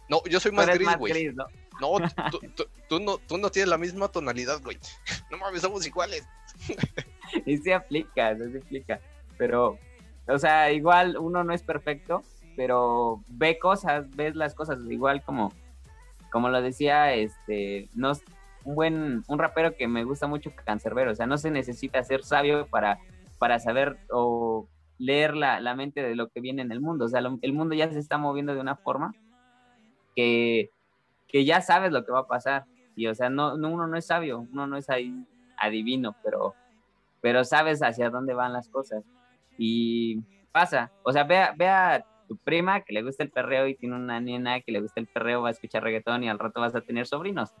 [0.08, 1.30] No, yo soy más gris, güey.
[1.34, 1.46] ¿no?
[1.80, 1.98] No,
[2.88, 4.78] tú, no, tú no tienes la misma tonalidad, güey.
[5.30, 6.26] No mames, somos iguales.
[7.46, 9.00] y se aplica, se aplica.
[9.36, 9.78] Pero,
[10.26, 12.22] o sea, igual uno no es perfecto,
[12.58, 15.52] pero ve cosas, ves las cosas, igual como,
[16.32, 18.14] como lo decía, este, no,
[18.64, 22.24] un buen, un rapero que me gusta mucho, Cancerbero, o sea, no se necesita ser
[22.24, 22.98] sabio para,
[23.38, 24.66] para saber o
[24.98, 27.76] leer la, la mente de lo que viene en el mundo, o sea, el mundo
[27.76, 29.14] ya se está moviendo de una forma
[30.16, 30.72] que,
[31.28, 32.64] que ya sabes lo que va a pasar.
[32.96, 35.14] Y o sea, no, uno no es sabio, uno no es ahí
[35.58, 36.56] adivino, pero,
[37.20, 39.04] pero sabes hacia dónde van las cosas.
[39.56, 43.74] Y pasa, o sea, ve, ve a tu prima que le gusta el perreo y
[43.74, 46.60] tiene una nena que le gusta el perreo, va a escuchar reggaetón y al rato
[46.60, 47.52] vas a tener sobrinos.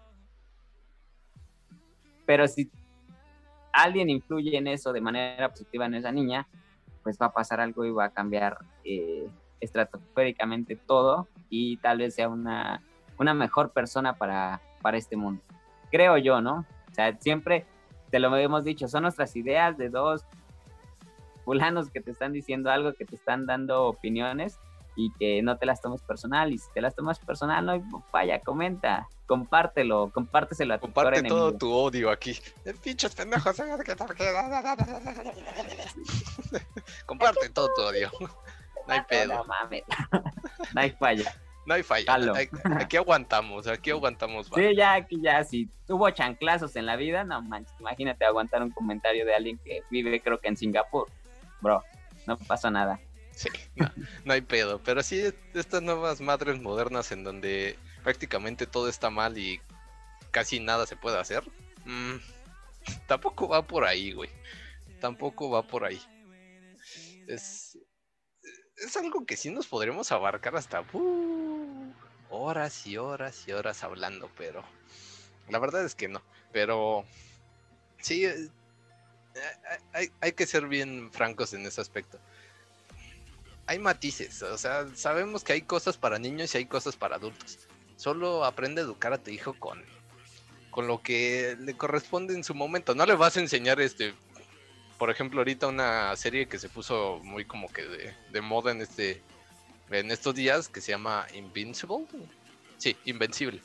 [2.26, 2.70] Pero si
[3.72, 6.46] alguien influye en eso de manera positiva en esa niña,
[7.02, 9.28] pues va a pasar algo y va a cambiar eh,
[9.60, 12.82] estratosféricamente todo y tal vez sea una,
[13.18, 15.42] una mejor persona para, para este mundo.
[15.90, 16.66] Creo yo, ¿no?
[16.90, 17.64] O sea, siempre
[18.10, 20.24] te lo hemos dicho, son nuestras ideas de dos
[21.48, 24.60] fulanos que te están diciendo algo, que te están dando opiniones
[24.96, 26.52] y que no te las tomes personal.
[26.52, 31.56] Y si te las tomas personal, no vaya, comenta, compártelo, compárteselo a tu Comparte todo
[31.56, 32.36] tu odio aquí.
[32.84, 33.56] Pinches pendejos.
[37.06, 38.10] Comparte todo tu odio.
[38.86, 39.36] No hay pedo.
[39.36, 39.84] No mames.
[40.74, 41.34] no hay falla.
[41.64, 42.32] No hay falla.
[42.78, 44.50] Aquí aguantamos, aquí aguantamos.
[44.50, 44.56] va.
[44.56, 48.70] Sí, ya, aquí ya, si tuvo chanclazos en la vida, no manches, imagínate aguantar un
[48.70, 51.08] comentario de alguien que vive, creo que en Singapur.
[51.60, 51.82] Bro,
[52.26, 53.00] no pasó nada.
[53.32, 53.48] Sí,
[54.24, 54.82] no, hay pedo.
[54.82, 55.22] Pero sí,
[55.54, 59.60] estas nuevas madres modernas en donde prácticamente todo está mal y
[60.30, 61.44] casi nada se puede hacer.
[61.84, 62.16] mm,
[63.06, 64.30] tampoco va por ahí, güey.
[65.00, 66.00] Tampoco va por ahí.
[67.28, 67.78] Es,
[68.76, 71.92] es algo que sí nos podremos abarcar hasta uh,
[72.30, 74.64] horas y horas y horas hablando, pero
[75.48, 76.22] la verdad es que no.
[76.52, 77.04] Pero
[78.00, 78.24] sí,
[79.92, 82.18] hay, que ser bien francos en ese aspecto
[83.68, 87.58] hay matices, o sea, sabemos que hay cosas para niños y hay cosas para adultos.
[87.96, 89.84] Solo aprende a educar a tu hijo con,
[90.70, 92.94] con lo que le corresponde en su momento.
[92.94, 94.14] No le vas a enseñar este,
[94.98, 98.80] por ejemplo, ahorita una serie que se puso muy como que de, de moda en
[98.80, 99.22] este,
[99.90, 102.06] en estos días que se llama Invincible.
[102.78, 103.60] Sí, Invencible.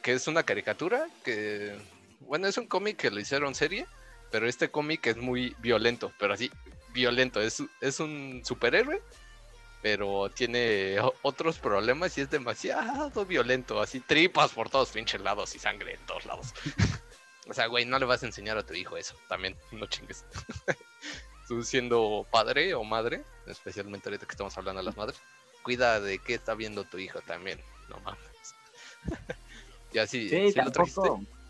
[0.00, 1.76] Que es una caricatura que,
[2.20, 3.86] bueno, es un cómic que lo hicieron serie,
[4.30, 6.50] pero este cómic es muy violento, pero así,
[6.92, 7.40] violento.
[7.40, 9.02] Es, es un superhéroe,
[9.82, 13.80] pero tiene otros problemas y es demasiado violento.
[13.80, 16.54] Así tripas por todos pinches lados y sangre en todos lados.
[17.48, 19.16] o sea, güey, no le vas a enseñar a tu hijo eso.
[19.28, 20.24] También, no chingues.
[21.48, 25.20] Tú siendo padre o madre, especialmente ahorita que estamos hablando de las madres,
[25.62, 27.60] cuida de qué está viendo tu hijo también.
[27.88, 28.20] No mames.
[29.92, 31.00] y así, Sí, ¿sí lo trajiste?
[31.00, 31.40] tampoco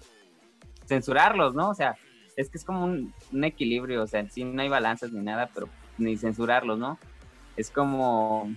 [0.91, 1.71] censurarlos, ¿no?
[1.71, 1.97] O sea,
[2.41, 5.51] es que es como un, un equilibrio, o sea, sí no hay balanzas ni nada,
[5.53, 6.99] pero ni censurarlos, ¿no?
[7.57, 8.51] Es como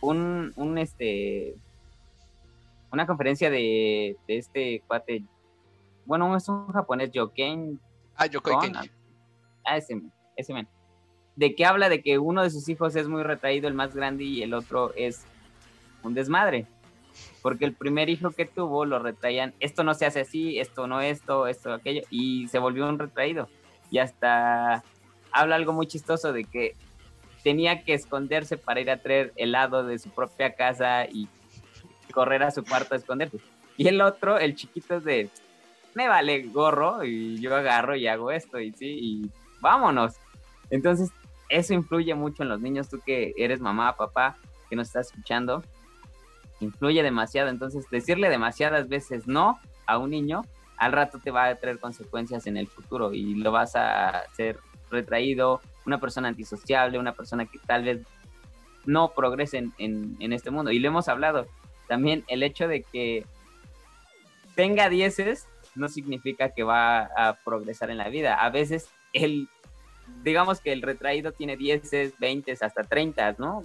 [0.00, 1.54] un, un este,
[2.90, 5.24] una conferencia de, de este cuate,
[6.04, 7.78] bueno, es un japonés, Yoken
[8.16, 8.90] Ah, Yokoi Kenji.
[9.64, 10.00] Ah, ese,
[10.36, 10.68] ese men.
[11.36, 14.24] De que habla de que uno de sus hijos es muy retraído, el más grande,
[14.24, 15.24] y el otro es
[16.02, 16.66] un desmadre.
[17.42, 21.00] Porque el primer hijo que tuvo lo retraían, esto no se hace así, esto no
[21.00, 23.48] esto, esto aquello, y se volvió un retraído.
[23.90, 24.84] Y hasta
[25.32, 26.76] habla algo muy chistoso de que
[27.42, 31.28] tenía que esconderse para ir a traer helado de su propia casa y
[32.12, 33.38] correr a su cuarto a esconderse.
[33.76, 35.30] Y el otro, el chiquito es de,
[35.94, 40.14] me vale gorro y yo agarro y hago esto y sí, y vámonos.
[40.70, 41.10] Entonces,
[41.48, 44.36] eso influye mucho en los niños, tú que eres mamá, papá,
[44.70, 45.62] que nos estás escuchando,
[46.64, 47.48] influye demasiado.
[47.48, 50.42] Entonces, decirle demasiadas veces no a un niño,
[50.76, 54.58] al rato te va a traer consecuencias en el futuro y lo vas a ser
[54.90, 58.00] retraído, una persona antisociable, una persona que tal vez
[58.84, 60.70] no progrese en, en- en este mundo.
[60.70, 61.46] Y lo hemos hablado.
[61.88, 63.24] También el hecho de que
[64.54, 68.34] tenga dieces no significa que va a progresar en la vida.
[68.34, 69.48] A veces el,
[70.22, 73.62] digamos que el retraído tiene dieces, veintes, hasta treintas, ¿no?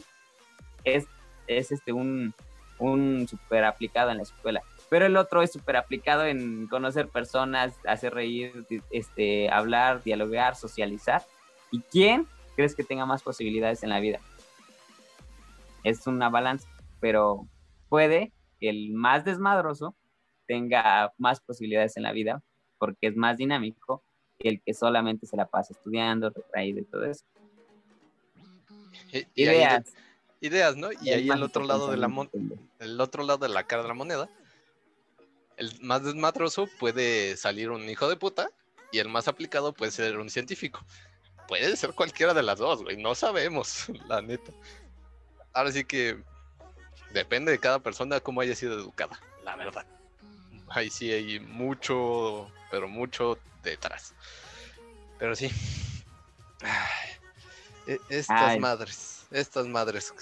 [0.83, 1.05] Es,
[1.47, 2.33] es este un,
[2.79, 4.61] un súper aplicado en la escuela.
[4.89, 11.23] Pero el otro es súper aplicado en conocer personas, hacer reír, este, hablar, dialogar, socializar.
[11.71, 14.19] ¿Y quién crees que tenga más posibilidades en la vida?
[15.83, 16.67] Es una balanza,
[16.99, 17.47] pero
[17.89, 19.95] puede que el más desmadroso
[20.47, 22.41] tenga más posibilidades en la vida
[22.77, 24.03] porque es más dinámico
[24.39, 27.25] que el que solamente se la pasa estudiando, retraído y todo eso.
[29.11, 29.63] Y- y ahí-
[30.41, 30.75] Ideas.
[30.75, 30.89] ¿no?
[31.01, 32.29] Y ahí el otro lado de la mon-
[32.79, 34.29] el otro lado de la cara de la moneda,
[35.57, 38.49] el más desmadroso puede salir un hijo de puta
[38.91, 40.85] y el más aplicado puede ser un científico.
[41.47, 44.51] Puede ser cualquiera de las dos, güey, no sabemos, la neta.
[45.53, 46.21] Ahora sí que
[47.11, 49.85] depende de cada persona cómo haya sido educada, la verdad.
[50.69, 54.13] Ahí sí hay mucho, pero mucho detrás.
[55.17, 55.49] Pero sí.
[56.61, 57.09] Ay,
[57.87, 58.59] e- estas Ay.
[58.59, 60.13] madres, estas madres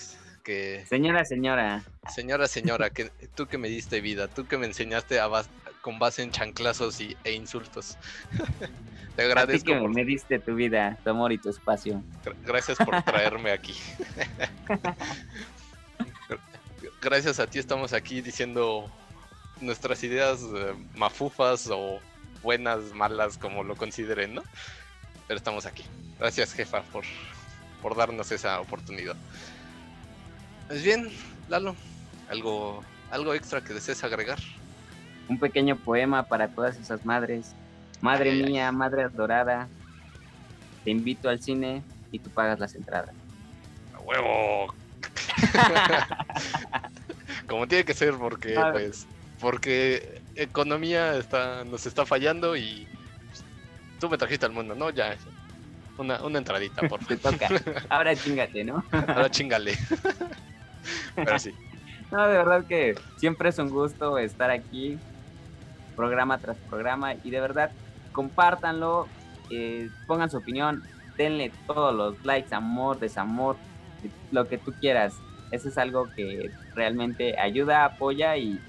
[0.44, 5.20] que Señora, señora, Señora, señora, que tú que me diste vida, tú que me enseñaste
[5.20, 5.50] a bas-
[5.82, 7.98] con base en chanclazos y, e insultos.
[9.16, 12.04] Te a ti agradezco, que por- me diste tu vida, tu amor y tu espacio.
[12.24, 13.76] gra- gracias por traerme aquí.
[17.02, 18.92] gracias a ti estamos aquí diciendo
[19.62, 22.02] nuestras ideas eh, mafufas o
[22.42, 24.44] buenas, malas, como lo consideren, ¿no?
[25.28, 25.84] Pero estamos aquí.
[26.20, 27.04] Gracias, jefa, por,
[27.86, 29.16] por darnos esa oportunidad.
[30.68, 31.08] Pues bien,
[31.50, 31.76] Lalo,
[32.28, 34.40] algo, algo extra que desees agregar.
[35.30, 37.54] Un pequeño poema para todas esas madres.
[38.02, 38.52] Madre Ay, ay.
[38.52, 39.70] mía, madre adorada,
[40.84, 43.14] te invito al cine y tú pagas las entradas.
[43.94, 44.74] ¡A huevo!
[47.48, 48.70] Como tiene que ser, porque Ah.
[48.72, 49.06] pues,
[49.40, 52.88] porque economía está, nos está fallando y
[53.28, 53.44] pues,
[54.00, 54.90] tú me trajiste al mundo, ¿no?
[54.90, 55.16] Ya,
[55.98, 57.48] Una, una entradita, por Te toca.
[57.90, 58.84] Ahora chingate, ¿no?
[58.92, 59.78] Ahora chingale.
[61.16, 61.54] Pero sí.
[62.12, 64.98] No, de verdad que siempre es un gusto estar aquí,
[65.96, 67.72] programa tras programa, y de verdad,
[68.12, 69.08] compártanlo,
[69.50, 70.84] eh, pongan su opinión,
[71.18, 73.58] denle todos los likes, amor, desamor,
[74.32, 75.16] lo que tú quieras.
[75.52, 78.60] Eso es algo que realmente ayuda, apoya y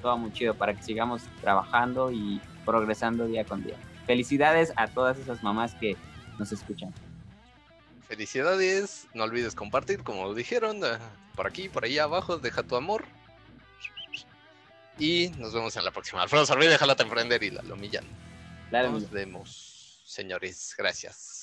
[0.00, 3.76] todo muy chido para que sigamos trabajando y progresando día con día.
[4.06, 5.96] Felicidades a todas esas mamás que
[6.42, 6.92] nos escuchan.
[8.08, 10.98] Felicidades, no olvides compartir, como dijeron, eh,
[11.36, 13.04] por aquí, por ahí abajo, deja tu amor.
[14.98, 16.22] Y nos vemos en la próxima.
[16.22, 18.04] Alfredo Sarvi, déjala te emprender y la lomillan.
[18.70, 20.74] Claro, Nos vemos, señores.
[20.76, 21.41] Gracias.